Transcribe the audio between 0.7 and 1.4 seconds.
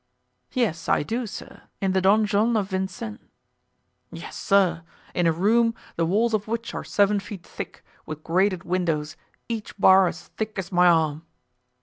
I do,